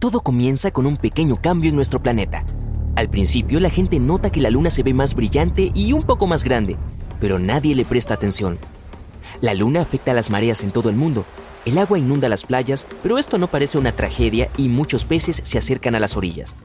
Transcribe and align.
Todo 0.00 0.22
comienza 0.22 0.70
con 0.70 0.86
un 0.86 0.96
pequeño 0.96 1.42
cambio 1.42 1.68
en 1.68 1.76
nuestro 1.76 2.02
planeta. 2.02 2.42
Al 2.96 3.10
principio 3.10 3.60
la 3.60 3.68
gente 3.68 3.98
nota 3.98 4.32
que 4.32 4.40
la 4.40 4.48
luna 4.48 4.70
se 4.70 4.82
ve 4.82 4.94
más 4.94 5.14
brillante 5.14 5.72
y 5.74 5.92
un 5.92 6.04
poco 6.04 6.26
más 6.26 6.42
grande, 6.42 6.78
pero 7.20 7.38
nadie 7.38 7.74
le 7.74 7.84
presta 7.84 8.14
atención. 8.14 8.58
La 9.42 9.52
luna 9.52 9.82
afecta 9.82 10.12
a 10.12 10.14
las 10.14 10.30
mareas 10.30 10.64
en 10.64 10.70
todo 10.70 10.88
el 10.88 10.96
mundo. 10.96 11.26
El 11.66 11.76
agua 11.76 11.98
inunda 11.98 12.30
las 12.30 12.46
playas, 12.46 12.86
pero 13.02 13.18
esto 13.18 13.36
no 13.36 13.48
parece 13.48 13.76
una 13.76 13.92
tragedia 13.92 14.48
y 14.56 14.70
muchos 14.70 15.04
peces 15.04 15.42
se 15.44 15.58
acercan 15.58 15.94
a 15.94 16.00
las 16.00 16.16
orillas. 16.16 16.56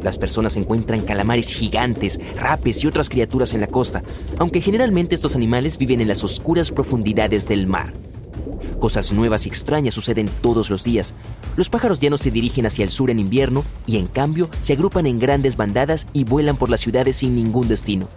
Las 0.00 0.16
personas 0.16 0.56
encuentran 0.56 1.00
calamares 1.00 1.52
gigantes, 1.52 2.20
rapes 2.36 2.84
y 2.84 2.86
otras 2.86 3.08
criaturas 3.08 3.54
en 3.54 3.60
la 3.60 3.66
costa, 3.66 4.04
aunque 4.38 4.60
generalmente 4.60 5.16
estos 5.16 5.34
animales 5.34 5.78
viven 5.78 6.00
en 6.00 6.06
las 6.06 6.22
oscuras 6.22 6.70
profundidades 6.70 7.48
del 7.48 7.66
mar. 7.66 7.92
Cosas 8.84 9.14
nuevas 9.14 9.46
y 9.46 9.48
extrañas 9.48 9.94
suceden 9.94 10.28
todos 10.42 10.68
los 10.68 10.84
días. 10.84 11.14
Los 11.56 11.70
pájaros 11.70 12.00
ya 12.00 12.10
no 12.10 12.18
se 12.18 12.30
dirigen 12.30 12.66
hacia 12.66 12.84
el 12.84 12.90
sur 12.90 13.08
en 13.08 13.18
invierno 13.18 13.64
y 13.86 13.96
en 13.96 14.06
cambio 14.06 14.50
se 14.60 14.74
agrupan 14.74 15.06
en 15.06 15.18
grandes 15.18 15.56
bandadas 15.56 16.06
y 16.12 16.24
vuelan 16.24 16.58
por 16.58 16.68
las 16.68 16.82
ciudades 16.82 17.16
sin 17.16 17.34
ningún 17.34 17.66
destino. 17.66 18.08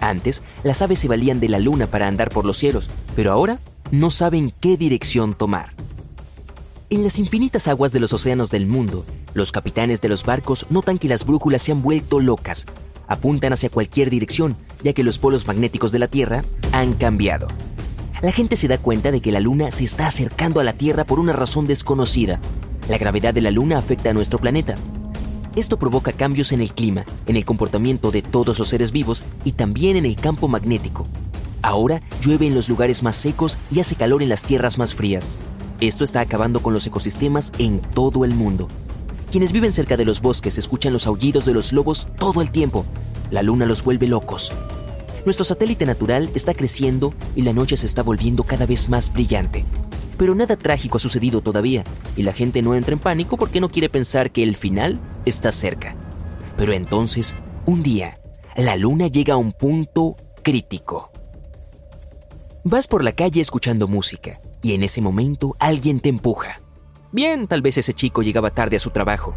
Antes, 0.00 0.42
las 0.62 0.82
aves 0.82 0.98
se 0.98 1.08
valían 1.08 1.40
de 1.40 1.48
la 1.48 1.58
luna 1.58 1.86
para 1.86 2.06
andar 2.06 2.28
por 2.28 2.44
los 2.44 2.58
cielos, 2.58 2.90
pero 3.16 3.32
ahora 3.32 3.60
no 3.92 4.10
saben 4.10 4.52
qué 4.60 4.76
dirección 4.76 5.32
tomar. 5.32 5.72
En 6.90 7.02
las 7.02 7.18
infinitas 7.18 7.66
aguas 7.66 7.92
de 7.92 8.00
los 8.00 8.12
océanos 8.12 8.50
del 8.50 8.66
mundo, 8.66 9.06
los 9.32 9.52
capitanes 9.52 10.02
de 10.02 10.10
los 10.10 10.26
barcos 10.26 10.66
notan 10.68 10.98
que 10.98 11.08
las 11.08 11.24
brújulas 11.24 11.62
se 11.62 11.72
han 11.72 11.80
vuelto 11.80 12.20
locas. 12.20 12.66
Apuntan 13.08 13.54
hacia 13.54 13.70
cualquier 13.70 14.10
dirección, 14.10 14.58
ya 14.82 14.92
que 14.92 15.02
los 15.02 15.18
polos 15.18 15.46
magnéticos 15.46 15.92
de 15.92 15.98
la 16.00 16.08
Tierra 16.08 16.44
han 16.72 16.92
cambiado 16.92 17.48
la 18.24 18.32
gente 18.32 18.56
se 18.56 18.68
da 18.68 18.78
cuenta 18.78 19.12
de 19.12 19.20
que 19.20 19.30
la 19.30 19.38
Luna 19.38 19.70
se 19.70 19.84
está 19.84 20.06
acercando 20.06 20.58
a 20.58 20.64
la 20.64 20.72
Tierra 20.72 21.04
por 21.04 21.20
una 21.20 21.34
razón 21.34 21.66
desconocida. 21.66 22.40
La 22.88 22.96
gravedad 22.96 23.34
de 23.34 23.42
la 23.42 23.50
Luna 23.50 23.76
afecta 23.76 24.08
a 24.08 24.12
nuestro 24.14 24.38
planeta. 24.38 24.76
Esto 25.56 25.78
provoca 25.78 26.10
cambios 26.10 26.50
en 26.52 26.62
el 26.62 26.72
clima, 26.72 27.04
en 27.26 27.36
el 27.36 27.44
comportamiento 27.44 28.10
de 28.10 28.22
todos 28.22 28.58
los 28.58 28.68
seres 28.68 28.92
vivos 28.92 29.24
y 29.44 29.52
también 29.52 29.96
en 29.96 30.06
el 30.06 30.16
campo 30.16 30.48
magnético. 30.48 31.06
Ahora 31.60 32.00
llueve 32.22 32.46
en 32.46 32.54
los 32.54 32.70
lugares 32.70 33.02
más 33.02 33.16
secos 33.16 33.58
y 33.70 33.80
hace 33.80 33.94
calor 33.94 34.22
en 34.22 34.30
las 34.30 34.42
tierras 34.42 34.78
más 34.78 34.94
frías. 34.94 35.28
Esto 35.80 36.02
está 36.02 36.20
acabando 36.20 36.60
con 36.60 36.72
los 36.72 36.86
ecosistemas 36.86 37.52
en 37.58 37.80
todo 37.80 38.24
el 38.24 38.32
mundo. 38.32 38.68
Quienes 39.30 39.52
viven 39.52 39.72
cerca 39.72 39.98
de 39.98 40.06
los 40.06 40.22
bosques 40.22 40.56
escuchan 40.56 40.94
los 40.94 41.06
aullidos 41.06 41.44
de 41.44 41.52
los 41.52 41.74
lobos 41.74 42.08
todo 42.18 42.40
el 42.40 42.50
tiempo. 42.50 42.86
La 43.30 43.42
luna 43.42 43.66
los 43.66 43.84
vuelve 43.84 44.06
locos. 44.06 44.50
Nuestro 45.24 45.44
satélite 45.46 45.86
natural 45.86 46.30
está 46.34 46.52
creciendo 46.52 47.14
y 47.34 47.42
la 47.42 47.54
noche 47.54 47.78
se 47.78 47.86
está 47.86 48.02
volviendo 48.02 48.42
cada 48.44 48.66
vez 48.66 48.90
más 48.90 49.10
brillante. 49.10 49.64
Pero 50.18 50.34
nada 50.34 50.56
trágico 50.56 50.98
ha 50.98 51.00
sucedido 51.00 51.40
todavía 51.40 51.82
y 52.14 52.22
la 52.22 52.34
gente 52.34 52.60
no 52.60 52.74
entra 52.74 52.92
en 52.92 52.98
pánico 52.98 53.38
porque 53.38 53.60
no 53.60 53.70
quiere 53.70 53.88
pensar 53.88 54.30
que 54.30 54.42
el 54.42 54.54
final 54.54 55.00
está 55.24 55.50
cerca. 55.50 55.96
Pero 56.58 56.74
entonces, 56.74 57.34
un 57.64 57.82
día, 57.82 58.18
la 58.54 58.76
luna 58.76 59.06
llega 59.06 59.34
a 59.34 59.38
un 59.38 59.52
punto 59.52 60.16
crítico. 60.42 61.10
Vas 62.62 62.86
por 62.86 63.02
la 63.02 63.12
calle 63.12 63.40
escuchando 63.40 63.88
música 63.88 64.40
y 64.62 64.74
en 64.74 64.82
ese 64.82 65.00
momento 65.00 65.56
alguien 65.58 66.00
te 66.00 66.10
empuja. 66.10 66.60
Bien, 67.12 67.48
tal 67.48 67.62
vez 67.62 67.78
ese 67.78 67.94
chico 67.94 68.22
llegaba 68.22 68.50
tarde 68.50 68.76
a 68.76 68.80
su 68.80 68.90
trabajo. 68.90 69.34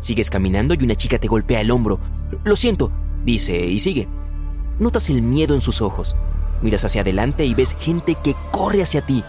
Sigues 0.00 0.28
caminando 0.28 0.74
y 0.74 0.84
una 0.84 0.94
chica 0.94 1.18
te 1.18 1.28
golpea 1.28 1.62
el 1.62 1.70
hombro. 1.70 2.00
Lo 2.44 2.54
siento, 2.54 2.92
dice 3.24 3.56
y 3.56 3.78
sigue. 3.78 4.08
Notas 4.78 5.08
el 5.08 5.22
miedo 5.22 5.54
en 5.54 5.62
sus 5.62 5.80
ojos. 5.80 6.14
Miras 6.60 6.84
hacia 6.84 7.00
adelante 7.00 7.46
y 7.46 7.54
ves 7.54 7.74
gente 7.80 8.14
que 8.14 8.36
corre 8.50 8.82
hacia 8.82 9.00
ti. 9.00 9.24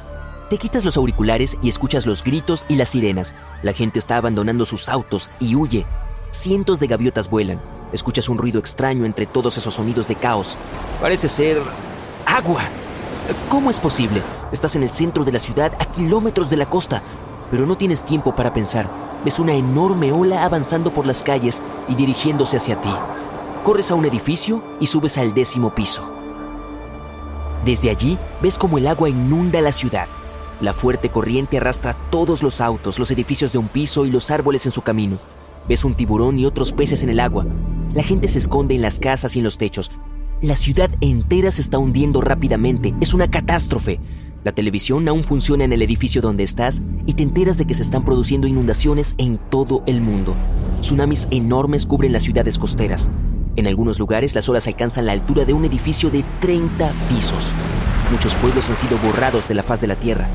Te 0.49 0.57
quitas 0.57 0.83
los 0.83 0.97
auriculares 0.97 1.57
y 1.61 1.69
escuchas 1.69 2.05
los 2.05 2.21
gritos 2.21 2.65
y 2.67 2.75
las 2.75 2.89
sirenas. 2.89 3.33
La 3.63 3.71
gente 3.71 3.97
está 3.97 4.17
abandonando 4.17 4.65
sus 4.65 4.89
autos 4.89 5.29
y 5.39 5.55
huye. 5.55 5.85
Cientos 6.31 6.81
de 6.81 6.87
gaviotas 6.87 7.29
vuelan. 7.29 7.61
Escuchas 7.93 8.27
un 8.27 8.37
ruido 8.37 8.59
extraño 8.59 9.05
entre 9.05 9.25
todos 9.25 9.57
esos 9.57 9.73
sonidos 9.73 10.09
de 10.09 10.15
caos. 10.15 10.57
Parece 10.99 11.29
ser... 11.29 11.61
agua. 12.25 12.63
¿Cómo 13.47 13.71
es 13.71 13.79
posible? 13.79 14.21
Estás 14.51 14.75
en 14.75 14.83
el 14.83 14.89
centro 14.89 15.23
de 15.23 15.31
la 15.31 15.39
ciudad 15.39 15.71
a 15.79 15.85
kilómetros 15.85 16.49
de 16.49 16.57
la 16.57 16.69
costa, 16.69 17.01
pero 17.51 17.65
no 17.65 17.77
tienes 17.77 18.03
tiempo 18.03 18.35
para 18.35 18.53
pensar. 18.53 18.89
Ves 19.23 19.39
una 19.39 19.53
enorme 19.53 20.11
ola 20.11 20.43
avanzando 20.43 20.91
por 20.91 21.05
las 21.05 21.23
calles 21.23 21.61
y 21.87 21.95
dirigiéndose 21.95 22.57
hacia 22.57 22.81
ti. 22.81 22.89
Corres 23.63 23.91
a 23.91 23.95
un 23.95 24.05
edificio 24.05 24.63
y 24.79 24.87
subes 24.87 25.17
al 25.17 25.33
décimo 25.33 25.75
piso. 25.75 26.09
Desde 27.65 27.89
allí 27.89 28.17
ves 28.41 28.57
como 28.57 28.77
el 28.77 28.87
agua 28.87 29.09
inunda 29.09 29.59
la 29.61 29.71
ciudad. 29.71 30.07
La 30.61 30.73
fuerte 30.73 31.09
corriente 31.09 31.57
arrastra 31.57 31.95
todos 32.09 32.43
los 32.43 32.61
autos, 32.61 32.97
los 32.97 33.11
edificios 33.11 33.51
de 33.51 33.57
un 33.57 33.67
piso 33.67 34.05
y 34.05 34.11
los 34.11 34.31
árboles 34.31 34.65
en 34.65 34.71
su 34.71 34.81
camino. 34.81 35.17
Ves 35.67 35.83
un 35.83 35.93
tiburón 35.93 36.39
y 36.39 36.45
otros 36.45 36.71
peces 36.71 37.03
en 37.03 37.09
el 37.09 37.19
agua. 37.19 37.45
La 37.93 38.03
gente 38.03 38.27
se 38.27 38.39
esconde 38.39 38.73
en 38.73 38.81
las 38.81 38.99
casas 38.99 39.35
y 39.35 39.39
en 39.39 39.43
los 39.43 39.57
techos. 39.57 39.91
La 40.41 40.55
ciudad 40.55 40.89
entera 41.01 41.51
se 41.51 41.61
está 41.61 41.77
hundiendo 41.77 42.21
rápidamente. 42.21 42.93
Es 43.01 43.13
una 43.13 43.29
catástrofe. 43.29 43.99
La 44.43 44.53
televisión 44.53 45.07
aún 45.09 45.25
funciona 45.25 45.65
en 45.65 45.73
el 45.73 45.81
edificio 45.81 46.21
donde 46.21 46.43
estás 46.43 46.81
y 47.05 47.13
te 47.15 47.23
enteras 47.23 47.57
de 47.57 47.65
que 47.65 47.73
se 47.73 47.81
están 47.81 48.05
produciendo 48.05 48.47
inundaciones 48.47 49.13
en 49.17 49.37
todo 49.37 49.83
el 49.87 49.99
mundo. 49.99 50.35
Tsunamis 50.79 51.27
enormes 51.31 51.85
cubren 51.85 52.13
las 52.13 52.23
ciudades 52.23 52.57
costeras. 52.57 53.09
En 53.57 53.65
algunos 53.65 53.97
lugares 53.97 54.35
las 54.35 54.47
olas 54.49 54.67
alcanzan 54.67 55.07
la 55.07 55.13
altura 55.13 55.43
de 55.43 55.51
un 55.51 55.65
edificio 55.65 56.11
de 56.11 56.23
30 56.41 56.91
pisos. 57.09 57.51
Muchos 58.11 58.35
pueblos 58.35 58.69
han 58.69 58.75
sido 58.75 58.99
borrados 58.99 59.47
de 59.47 59.55
la 59.55 59.63
faz 59.63 59.81
de 59.81 59.87
la 59.87 59.95
Tierra. 59.95 60.27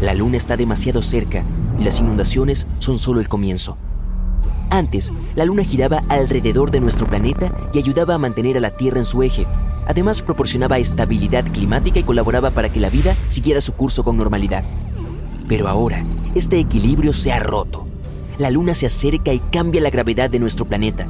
La 0.00 0.14
luna 0.14 0.36
está 0.36 0.56
demasiado 0.56 1.00
cerca 1.00 1.44
y 1.78 1.84
las 1.84 2.00
inundaciones 2.00 2.66
son 2.80 2.98
solo 2.98 3.20
el 3.20 3.28
comienzo. 3.28 3.78
Antes, 4.68 5.12
la 5.36 5.44
luna 5.44 5.62
giraba 5.62 6.02
alrededor 6.08 6.72
de 6.72 6.80
nuestro 6.80 7.06
planeta 7.06 7.52
y 7.72 7.78
ayudaba 7.78 8.14
a 8.14 8.18
mantener 8.18 8.56
a 8.56 8.60
la 8.60 8.72
Tierra 8.72 8.98
en 8.98 9.04
su 9.04 9.22
eje. 9.22 9.46
Además, 9.86 10.20
proporcionaba 10.20 10.78
estabilidad 10.78 11.44
climática 11.44 12.00
y 12.00 12.02
colaboraba 12.02 12.50
para 12.50 12.68
que 12.68 12.80
la 12.80 12.90
vida 12.90 13.14
siguiera 13.28 13.60
su 13.60 13.74
curso 13.74 14.02
con 14.02 14.16
normalidad. 14.16 14.64
Pero 15.46 15.68
ahora, 15.68 16.04
este 16.34 16.58
equilibrio 16.58 17.12
se 17.12 17.32
ha 17.32 17.38
roto. 17.38 17.86
La 18.38 18.50
luna 18.50 18.74
se 18.74 18.86
acerca 18.86 19.32
y 19.32 19.38
cambia 19.38 19.80
la 19.80 19.90
gravedad 19.90 20.28
de 20.28 20.40
nuestro 20.40 20.64
planeta, 20.64 21.06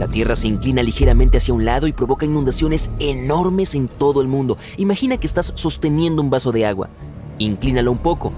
la 0.00 0.08
Tierra 0.08 0.34
se 0.34 0.48
inclina 0.48 0.82
ligeramente 0.82 1.36
hacia 1.36 1.52
un 1.52 1.66
lado 1.66 1.86
y 1.86 1.92
provoca 1.92 2.24
inundaciones 2.24 2.90
enormes 3.00 3.74
en 3.74 3.86
todo 3.86 4.22
el 4.22 4.28
mundo. 4.28 4.56
Imagina 4.78 5.18
que 5.18 5.26
estás 5.26 5.52
sosteniendo 5.56 6.22
un 6.22 6.30
vaso 6.30 6.52
de 6.52 6.64
agua. 6.64 6.88
Inclínalo 7.36 7.92
un 7.92 7.98
poco. 7.98 8.32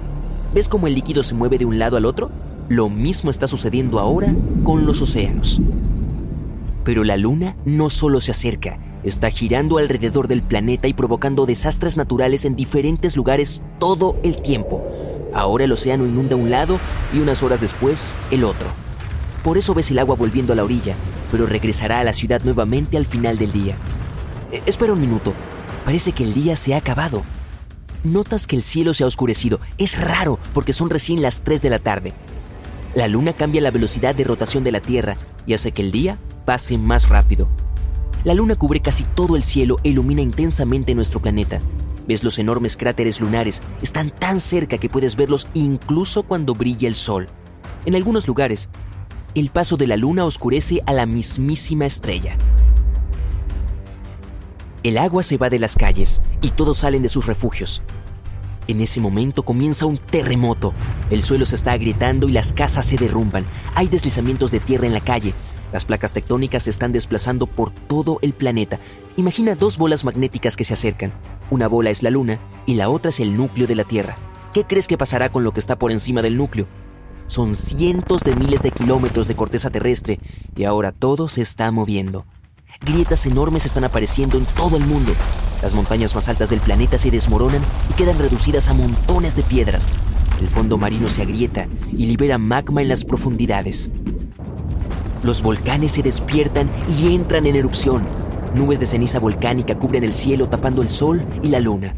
¿Ves 0.53 0.69
cómo 0.69 0.88
el 0.88 0.97
líquido 0.97 1.23
se 1.23 1.37
mueve 1.37 1.59
de 1.59 1.64
un 1.64 1.79
lado 1.79 1.97
al 1.97 2.05
otro? 2.05 2.32
Lo 2.69 2.88
mismo 2.88 3.31
está 3.31 3.47
sucediendo 3.47 4.00
ahora 4.00 4.35
con 4.64 4.87
los 4.87 5.03
océanos. 5.03 5.61
Pero 6.82 7.05
la 7.05 7.17
Luna 7.17 7.55
no 7.64 7.91
solo 7.91 8.20
se 8.20 8.32
acerca, 8.32 8.81
está 9.05 9.31
girando 9.31 9.79
alrededor 9.79 10.26
del 10.26 10.43
planeta 10.43 10.88
y 10.88 10.94
provocando 10.94 11.47
desastres 11.47 11.97
naturales 11.97 12.44
en 12.44 12.56
diferentes 12.56 13.17
lugares 13.17 13.62
todo 13.79 14.17
el 14.25 14.43
tiempo. 14.43 14.82
Ahora 15.32 15.62
el 15.62 15.70
océano 15.70 16.06
inunda 16.06 16.35
un 16.35 16.50
lado 16.50 16.81
y 17.14 17.20
unas 17.20 17.41
horas 17.44 17.61
después 17.61 18.17
el 18.32 18.43
otro. 18.43 18.67
Por 19.44 19.59
eso 19.59 19.75
ves 19.75 19.93
el 19.93 20.00
agua 20.00 20.17
volviendo 20.17 20.53
a 20.53 20.56
la 20.56 20.64
orilla, 20.64 20.97
pero 21.32 21.46
regresará 21.46 21.99
a 21.99 22.05
la 22.05 22.12
ciudad 22.12 22.43
nuevamente 22.44 22.96
al 22.99 23.06
final 23.06 23.38
del 23.38 23.50
día. 23.50 23.75
Eh, 24.52 24.62
espera 24.67 24.93
un 24.93 25.00
minuto. 25.00 25.32
Parece 25.84 26.12
que 26.12 26.23
el 26.23 26.34
día 26.34 26.55
se 26.55 26.75
ha 26.75 26.76
acabado. 26.76 27.23
Notas 28.05 28.46
que 28.46 28.55
el 28.55 28.62
cielo 28.62 28.94
se 28.94 29.02
ha 29.02 29.06
oscurecido. 29.06 29.58
Es 29.79 30.00
raro 30.00 30.38
porque 30.52 30.75
son 30.75 30.90
recién 30.90 31.23
las 31.23 31.43
3 31.43 31.62
de 31.62 31.70
la 31.70 31.79
tarde. 31.79 32.12
La 32.94 33.08
luna 33.08 33.32
cambia 33.32 33.62
la 33.62 33.70
velocidad 33.70 34.14
de 34.14 34.25
rotación 34.25 34.62
de 34.62 34.73
la 34.73 34.81
Tierra 34.81 35.17
y 35.46 35.55
hace 35.55 35.73
que 35.73 35.81
el 35.81 35.90
día 35.90 36.19
pase 36.44 36.76
más 36.76 37.08
rápido. 37.08 37.49
La 38.25 38.35
luna 38.35 38.55
cubre 38.55 38.81
casi 38.81 39.05
todo 39.05 39.35
el 39.35 39.43
cielo 39.43 39.78
e 39.82 39.88
ilumina 39.88 40.20
intensamente 40.20 40.94
nuestro 40.94 41.20
planeta. 41.20 41.61
Ves 42.06 42.23
los 42.25 42.38
enormes 42.38 42.76
cráteres 42.76 43.20
lunares, 43.20 43.62
están 43.81 44.11
tan 44.11 44.38
cerca 44.38 44.76
que 44.76 44.90
puedes 44.90 45.17
verlos 45.17 45.49
incluso 45.55 46.25
cuando 46.25 46.55
brilla 46.55 46.88
el 46.88 46.94
sol. 46.94 47.28
En 47.87 47.94
algunos 47.94 48.28
lugares, 48.28 48.69
el 49.34 49.50
paso 49.50 49.76
de 49.76 49.87
la 49.87 49.96
luna 49.96 50.25
oscurece 50.25 50.82
a 50.87 50.93
la 50.93 51.06
mismísima 51.06 51.87
estrella. 51.87 52.37
El 54.82 54.99
agua 54.99 55.23
se 55.23 55.38
va 55.38 55.49
de 55.49 55.58
las 55.58 55.76
calles 55.76 56.23
y 56.43 56.50
todos 56.50 56.79
salen 56.79 57.02
de 57.02 57.08
sus 57.08 57.26
refugios. 57.26 57.82
En 58.69 58.81
ese 58.81 59.00
momento 59.00 59.43
comienza 59.43 59.87
un 59.87 59.96
terremoto. 59.96 60.75
El 61.11 61.23
suelo 61.23 61.46
se 61.46 61.55
está 61.55 61.73
agrietando 61.73 62.29
y 62.29 62.32
las 62.32 62.52
casas 62.52 62.87
se 62.87 62.96
derrumban. 62.96 63.44
Hay 63.75 63.88
deslizamientos 63.88 64.50
de 64.50 64.61
tierra 64.61 64.87
en 64.87 64.93
la 64.93 65.00
calle. 65.00 65.35
Las 65.73 65.85
placas 65.85 66.12
tectónicas 66.12 66.64
se 66.64 66.70
están 66.70 66.93
desplazando 66.93 67.46
por 67.46 67.70
todo 67.70 68.19
el 68.20 68.35
planeta. 68.35 68.78
Imagina 69.17 69.55
dos 69.55 69.78
bolas 69.78 70.05
magnéticas 70.05 70.56
que 70.56 70.64
se 70.64 70.75
acercan. 70.75 71.12
Una 71.50 71.69
bola 71.69 71.90
es 71.90 72.02
la 72.02 72.11
Luna 72.11 72.38
y 72.67 72.75
la 72.75 72.90
otra 72.90 73.08
es 73.08 73.20
el 73.20 73.37
núcleo 73.37 73.67
de 73.67 73.76
la 73.76 73.85
Tierra. 73.85 74.17
¿Qué 74.52 74.64
crees 74.64 74.87
que 74.87 74.99
pasará 74.99 75.32
con 75.32 75.44
lo 75.44 75.52
que 75.52 75.61
está 75.61 75.78
por 75.78 75.90
encima 75.90 76.20
del 76.20 76.37
núcleo? 76.37 76.67
Son 77.32 77.56
cientos 77.56 78.25
de 78.25 78.37
miles 78.37 78.61
de 78.61 78.70
kilómetros 78.70 79.26
de 79.26 79.34
corteza 79.34 79.70
terrestre 79.70 80.20
y 80.55 80.64
ahora 80.64 80.93
todo 80.93 81.29
se 81.29 81.40
está 81.40 81.70
moviendo. 81.70 82.26
Grietas 82.82 83.25
enormes 83.25 83.64
están 83.64 83.84
apareciendo 83.84 84.37
en 84.37 84.44
todo 84.44 84.76
el 84.76 84.84
mundo. 84.84 85.12
Las 85.62 85.73
montañas 85.73 86.14
más 86.14 86.29
altas 86.29 86.50
del 86.50 86.61
planeta 86.61 86.99
se 86.99 87.11
desmoronan 87.11 87.62
y 87.88 87.94
quedan 87.94 88.19
reducidas 88.19 88.69
a 88.69 88.75
montones 88.75 89.34
de 89.34 89.44
piedras. 89.44 89.87
El 90.43 90.49
fondo 90.49 90.76
marino 90.76 91.08
se 91.08 91.23
agrieta 91.23 91.69
y 91.90 92.05
libera 92.05 92.37
magma 92.37 92.82
en 92.82 92.88
las 92.88 93.02
profundidades. 93.02 93.90
Los 95.23 95.40
volcanes 95.40 95.93
se 95.93 96.02
despiertan 96.02 96.69
y 96.87 97.14
entran 97.14 97.46
en 97.46 97.56
erupción. 97.56 98.02
Nubes 98.55 98.78
de 98.78 98.85
ceniza 98.85 99.20
volcánica 99.20 99.78
cubren 99.78 100.05
el 100.05 100.12
cielo 100.12 100.50
tapando 100.50 100.82
el 100.82 100.90
sol 100.90 101.26
y 101.43 101.49
la 101.49 101.61
luna. 101.61 101.94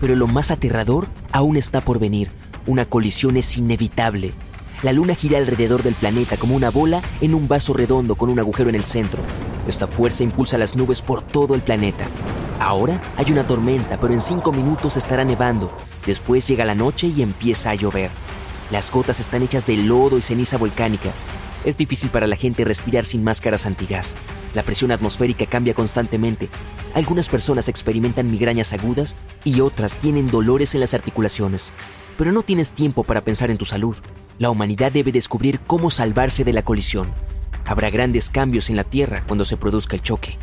Pero 0.00 0.14
lo 0.14 0.28
más 0.28 0.52
aterrador 0.52 1.08
aún 1.32 1.56
está 1.56 1.84
por 1.84 1.98
venir. 1.98 2.30
Una 2.68 2.84
colisión 2.84 3.36
es 3.36 3.58
inevitable. 3.58 4.32
La 4.84 4.92
luna 4.92 5.14
gira 5.14 5.38
alrededor 5.38 5.82
del 5.82 5.94
planeta 5.94 6.36
como 6.36 6.54
una 6.54 6.70
bola 6.70 7.00
en 7.22 7.34
un 7.34 7.48
vaso 7.48 7.72
redondo 7.72 8.16
con 8.16 8.28
un 8.28 8.38
agujero 8.38 8.68
en 8.68 8.74
el 8.74 8.84
centro. 8.84 9.22
Esta 9.66 9.86
fuerza 9.86 10.24
impulsa 10.24 10.58
las 10.58 10.76
nubes 10.76 11.00
por 11.00 11.22
todo 11.22 11.54
el 11.54 11.62
planeta. 11.62 12.04
Ahora 12.60 13.00
hay 13.16 13.32
una 13.32 13.46
tormenta, 13.46 13.98
pero 13.98 14.12
en 14.12 14.20
cinco 14.20 14.52
minutos 14.52 14.98
estará 14.98 15.24
nevando. 15.24 15.74
Después 16.04 16.46
llega 16.46 16.66
la 16.66 16.74
noche 16.74 17.06
y 17.06 17.22
empieza 17.22 17.70
a 17.70 17.74
llover. 17.74 18.10
Las 18.70 18.92
gotas 18.92 19.20
están 19.20 19.42
hechas 19.42 19.66
de 19.66 19.78
lodo 19.78 20.18
y 20.18 20.22
ceniza 20.22 20.58
volcánica. 20.58 21.08
Es 21.64 21.78
difícil 21.78 22.10
para 22.10 22.26
la 22.26 22.36
gente 22.36 22.62
respirar 22.66 23.06
sin 23.06 23.24
máscaras 23.24 23.64
antigas. 23.64 24.14
La 24.52 24.62
presión 24.62 24.92
atmosférica 24.92 25.46
cambia 25.46 25.72
constantemente. 25.72 26.50
Algunas 26.92 27.30
personas 27.30 27.68
experimentan 27.70 28.30
migrañas 28.30 28.74
agudas 28.74 29.16
y 29.44 29.60
otras 29.60 29.96
tienen 29.96 30.26
dolores 30.26 30.74
en 30.74 30.80
las 30.80 30.92
articulaciones. 30.92 31.72
Pero 32.18 32.32
no 32.32 32.42
tienes 32.42 32.74
tiempo 32.74 33.02
para 33.02 33.24
pensar 33.24 33.50
en 33.50 33.56
tu 33.56 33.64
salud. 33.64 33.96
La 34.38 34.50
humanidad 34.50 34.90
debe 34.90 35.12
descubrir 35.12 35.60
cómo 35.60 35.90
salvarse 35.90 36.42
de 36.42 36.52
la 36.52 36.64
colisión. 36.64 37.12
Habrá 37.64 37.90
grandes 37.90 38.30
cambios 38.30 38.68
en 38.68 38.74
la 38.74 38.82
Tierra 38.82 39.22
cuando 39.26 39.44
se 39.44 39.56
produzca 39.56 39.94
el 39.94 40.02
choque. 40.02 40.38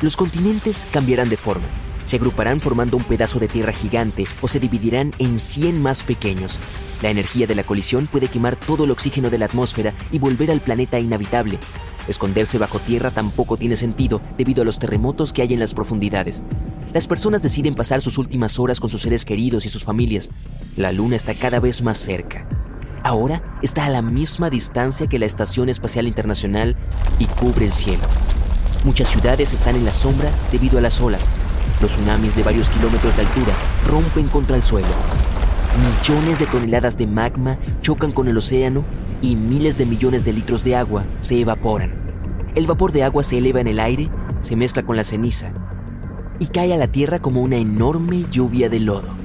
Los 0.00 0.16
continentes 0.16 0.86
cambiarán 0.90 1.28
de 1.28 1.36
forma. 1.36 1.66
Se 2.06 2.16
agruparán 2.16 2.60
formando 2.62 2.96
un 2.96 3.04
pedazo 3.04 3.38
de 3.38 3.48
tierra 3.48 3.72
gigante 3.72 4.26
o 4.40 4.48
se 4.48 4.58
dividirán 4.58 5.12
en 5.18 5.38
100 5.38 5.80
más 5.80 6.02
pequeños. 6.02 6.58
La 7.02 7.10
energía 7.10 7.46
de 7.46 7.54
la 7.54 7.64
colisión 7.64 8.06
puede 8.06 8.28
quemar 8.28 8.56
todo 8.56 8.84
el 8.84 8.90
oxígeno 8.90 9.28
de 9.28 9.36
la 9.36 9.44
atmósfera 9.44 9.92
y 10.10 10.18
volver 10.18 10.50
al 10.50 10.62
planeta 10.62 10.98
inhabitable. 10.98 11.58
Esconderse 12.08 12.56
bajo 12.56 12.78
tierra 12.78 13.10
tampoco 13.10 13.58
tiene 13.58 13.76
sentido 13.76 14.22
debido 14.38 14.62
a 14.62 14.64
los 14.64 14.78
terremotos 14.78 15.34
que 15.34 15.42
hay 15.42 15.52
en 15.52 15.60
las 15.60 15.74
profundidades. 15.74 16.42
Las 16.94 17.06
personas 17.06 17.42
deciden 17.42 17.74
pasar 17.74 18.00
sus 18.00 18.16
últimas 18.16 18.58
horas 18.58 18.80
con 18.80 18.88
sus 18.88 19.02
seres 19.02 19.26
queridos 19.26 19.66
y 19.66 19.68
sus 19.68 19.84
familias. 19.84 20.30
La 20.76 20.92
luna 20.92 21.16
está 21.16 21.34
cada 21.34 21.60
vez 21.60 21.82
más 21.82 21.98
cerca. 21.98 22.48
Ahora 23.02 23.42
está 23.62 23.86
a 23.86 23.88
la 23.88 24.02
misma 24.02 24.50
distancia 24.50 25.06
que 25.06 25.18
la 25.18 25.24
Estación 25.24 25.70
Espacial 25.70 26.06
Internacional 26.06 26.76
y 27.18 27.24
cubre 27.24 27.64
el 27.64 27.72
cielo. 27.72 28.02
Muchas 28.84 29.08
ciudades 29.08 29.54
están 29.54 29.74
en 29.76 29.86
la 29.86 29.92
sombra 29.92 30.30
debido 30.52 30.76
a 30.78 30.82
las 30.82 31.00
olas. 31.00 31.30
Los 31.80 31.92
tsunamis 31.92 32.36
de 32.36 32.42
varios 32.42 32.68
kilómetros 32.68 33.16
de 33.16 33.22
altura 33.22 33.54
rompen 33.86 34.28
contra 34.28 34.56
el 34.56 34.62
suelo. 34.62 34.88
Millones 35.78 36.38
de 36.38 36.46
toneladas 36.46 36.98
de 36.98 37.06
magma 37.06 37.58
chocan 37.80 38.12
con 38.12 38.28
el 38.28 38.36
océano 38.36 38.84
y 39.22 39.34
miles 39.34 39.78
de 39.78 39.86
millones 39.86 40.24
de 40.26 40.34
litros 40.34 40.62
de 40.62 40.76
agua 40.76 41.04
se 41.20 41.40
evaporan. 41.40 41.94
El 42.54 42.66
vapor 42.66 42.92
de 42.92 43.04
agua 43.04 43.22
se 43.22 43.38
eleva 43.38 43.60
en 43.60 43.68
el 43.68 43.80
aire, 43.80 44.10
se 44.42 44.56
mezcla 44.56 44.82
con 44.82 44.96
la 44.96 45.04
ceniza 45.04 45.52
y 46.38 46.48
cae 46.48 46.74
a 46.74 46.76
la 46.76 46.88
tierra 46.88 47.18
como 47.18 47.40
una 47.40 47.56
enorme 47.56 48.24
lluvia 48.30 48.68
de 48.68 48.80
lodo. 48.80 49.19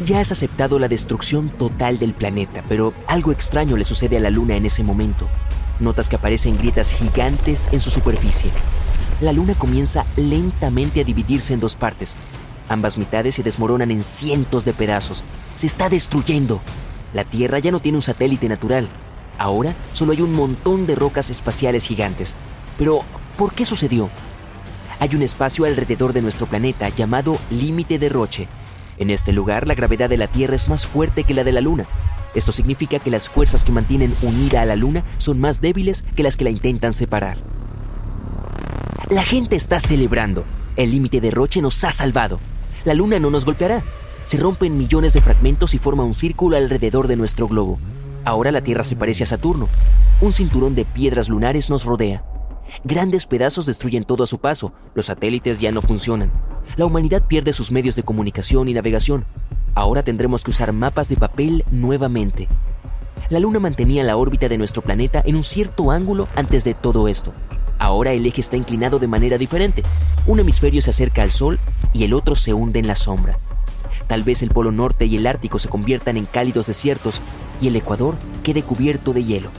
Ya 0.00 0.18
has 0.18 0.32
aceptado 0.32 0.78
la 0.78 0.88
destrucción 0.88 1.48
total 1.50 1.98
del 1.98 2.14
planeta, 2.14 2.64
pero 2.68 2.92
algo 3.06 3.30
extraño 3.30 3.76
le 3.76 3.84
sucede 3.84 4.16
a 4.16 4.20
la 4.20 4.30
Luna 4.30 4.56
en 4.56 4.66
ese 4.66 4.82
momento. 4.82 5.28
Notas 5.78 6.08
que 6.08 6.16
aparecen 6.16 6.58
grietas 6.58 6.92
gigantes 6.92 7.68
en 7.70 7.80
su 7.80 7.90
superficie. 7.90 8.50
La 9.20 9.32
Luna 9.32 9.54
comienza 9.54 10.04
lentamente 10.16 11.00
a 11.00 11.04
dividirse 11.04 11.54
en 11.54 11.60
dos 11.60 11.76
partes. 11.76 12.16
Ambas 12.68 12.98
mitades 12.98 13.36
se 13.36 13.44
desmoronan 13.44 13.90
en 13.90 14.02
cientos 14.02 14.64
de 14.64 14.72
pedazos. 14.72 15.22
Se 15.54 15.66
está 15.66 15.88
destruyendo. 15.88 16.60
La 17.14 17.24
Tierra 17.24 17.60
ya 17.60 17.70
no 17.70 17.80
tiene 17.80 17.98
un 17.98 18.02
satélite 18.02 18.48
natural. 18.48 18.88
Ahora 19.38 19.74
solo 19.92 20.12
hay 20.12 20.22
un 20.22 20.32
montón 20.32 20.86
de 20.86 20.96
rocas 20.96 21.30
espaciales 21.30 21.86
gigantes. 21.86 22.34
Pero, 22.78 23.02
¿por 23.36 23.54
qué 23.54 23.64
sucedió? 23.64 24.08
Hay 24.98 25.14
un 25.14 25.22
espacio 25.22 25.64
alrededor 25.64 26.12
de 26.12 26.22
nuestro 26.22 26.46
planeta 26.46 26.88
llamado 26.88 27.38
límite 27.50 27.98
de 27.98 28.08
Roche, 28.08 28.48
en 28.98 29.10
este 29.10 29.32
lugar, 29.32 29.66
la 29.66 29.74
gravedad 29.74 30.08
de 30.08 30.16
la 30.16 30.26
Tierra 30.26 30.54
es 30.54 30.68
más 30.68 30.86
fuerte 30.86 31.24
que 31.24 31.34
la 31.34 31.44
de 31.44 31.52
la 31.52 31.60
Luna. 31.60 31.86
Esto 32.34 32.52
significa 32.52 32.98
que 32.98 33.10
las 33.10 33.28
fuerzas 33.28 33.64
que 33.64 33.72
mantienen 33.72 34.14
unida 34.22 34.62
a 34.62 34.66
la 34.66 34.76
Luna 34.76 35.04
son 35.18 35.40
más 35.40 35.60
débiles 35.60 36.02
que 36.14 36.22
las 36.22 36.36
que 36.36 36.44
la 36.44 36.50
intentan 36.50 36.92
separar. 36.92 37.38
La 39.10 39.22
gente 39.22 39.56
está 39.56 39.80
celebrando. 39.80 40.44
El 40.76 40.90
límite 40.90 41.20
de 41.20 41.30
Roche 41.30 41.60
nos 41.60 41.82
ha 41.84 41.90
salvado. 41.90 42.38
La 42.84 42.94
Luna 42.94 43.18
no 43.18 43.30
nos 43.30 43.44
golpeará. 43.44 43.82
Se 44.24 44.38
rompen 44.38 44.78
millones 44.78 45.12
de 45.12 45.20
fragmentos 45.20 45.74
y 45.74 45.78
forma 45.78 46.04
un 46.04 46.14
círculo 46.14 46.56
alrededor 46.56 47.08
de 47.08 47.16
nuestro 47.16 47.48
globo. 47.48 47.78
Ahora 48.24 48.52
la 48.52 48.62
Tierra 48.62 48.84
se 48.84 48.96
parece 48.96 49.24
a 49.24 49.26
Saturno. 49.26 49.68
Un 50.20 50.32
cinturón 50.32 50.74
de 50.74 50.84
piedras 50.84 51.28
lunares 51.28 51.68
nos 51.68 51.84
rodea. 51.84 52.24
Grandes 52.84 53.26
pedazos 53.26 53.66
destruyen 53.66 54.04
todo 54.04 54.24
a 54.24 54.26
su 54.26 54.38
paso. 54.38 54.72
Los 54.94 55.06
satélites 55.06 55.58
ya 55.58 55.72
no 55.72 55.82
funcionan 55.82 56.30
la 56.76 56.86
humanidad 56.86 57.22
pierde 57.26 57.52
sus 57.52 57.72
medios 57.72 57.96
de 57.96 58.02
comunicación 58.02 58.68
y 58.68 58.74
navegación. 58.74 59.24
Ahora 59.74 60.02
tendremos 60.02 60.42
que 60.42 60.50
usar 60.50 60.72
mapas 60.72 61.08
de 61.08 61.16
papel 61.16 61.64
nuevamente. 61.70 62.48
La 63.30 63.40
Luna 63.40 63.60
mantenía 63.60 64.04
la 64.04 64.16
órbita 64.16 64.48
de 64.48 64.58
nuestro 64.58 64.82
planeta 64.82 65.22
en 65.24 65.36
un 65.36 65.44
cierto 65.44 65.90
ángulo 65.90 66.28
antes 66.36 66.64
de 66.64 66.74
todo 66.74 67.08
esto. 67.08 67.32
Ahora 67.78 68.12
el 68.12 68.26
eje 68.26 68.40
está 68.40 68.56
inclinado 68.56 68.98
de 68.98 69.08
manera 69.08 69.38
diferente. 69.38 69.82
Un 70.26 70.40
hemisferio 70.40 70.82
se 70.82 70.90
acerca 70.90 71.22
al 71.22 71.30
Sol 71.30 71.58
y 71.92 72.04
el 72.04 72.14
otro 72.14 72.34
se 72.34 72.52
hunde 72.52 72.78
en 72.78 72.86
la 72.86 72.94
sombra. 72.94 73.38
Tal 74.06 74.22
vez 74.22 74.42
el 74.42 74.50
Polo 74.50 74.70
Norte 74.72 75.06
y 75.06 75.16
el 75.16 75.26
Ártico 75.26 75.58
se 75.58 75.68
conviertan 75.68 76.16
en 76.16 76.26
cálidos 76.26 76.66
desiertos 76.66 77.20
y 77.60 77.68
el 77.68 77.76
Ecuador 77.76 78.14
quede 78.42 78.62
cubierto 78.62 79.12
de 79.12 79.24
hielo. 79.24 79.50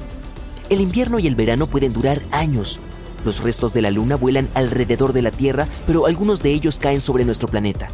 El 0.70 0.80
invierno 0.80 1.20
y 1.20 1.28
el 1.28 1.36
verano 1.36 1.68
pueden 1.68 1.94
durar 1.94 2.22
años, 2.32 2.80
los 3.26 3.42
restos 3.42 3.74
de 3.74 3.82
la 3.82 3.92
Luna 3.92 4.16
vuelan 4.16 4.50
alrededor 4.54 5.14
de 5.14 5.22
la 5.22 5.32
Tierra, 5.32 5.68
pero 5.86 6.06
algunos 6.06 6.42
de 6.44 6.52
ellos 6.52 6.80
caen 6.80 7.02
sobre 7.02 7.26
nuestro 7.26 7.48
planeta. 7.48 7.88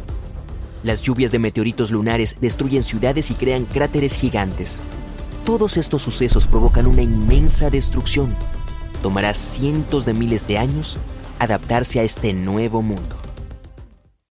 Las 0.82 1.02
lluvias 1.02 1.30
de 1.30 1.38
meteoritos 1.38 1.90
lunares 1.90 2.36
destruyen 2.40 2.82
ciudades 2.82 3.30
y 3.30 3.34
crean 3.34 3.64
cráteres 3.66 4.16
gigantes. 4.16 4.80
Todos 5.44 5.76
estos 5.76 6.02
sucesos 6.02 6.46
provocan 6.46 6.86
una 6.86 7.02
inmensa 7.02 7.70
destrucción. 7.70 8.34
Tomará 9.02 9.34
cientos 9.34 10.06
de 10.06 10.14
miles 10.14 10.46
de 10.46 10.58
años 10.58 10.98
adaptarse 11.38 12.00
a 12.00 12.02
este 12.02 12.32
nuevo 12.32 12.82
mundo. 12.82 13.29